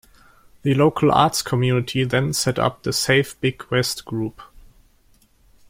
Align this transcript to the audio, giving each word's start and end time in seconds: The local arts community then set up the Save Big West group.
The 0.63 0.73
local 0.73 1.11
arts 1.11 1.43
community 1.43 2.03
then 2.05 2.33
set 2.33 2.57
up 2.57 2.81
the 2.81 2.91
Save 2.91 3.39
Big 3.39 3.63
West 3.69 4.03
group. 4.03 4.41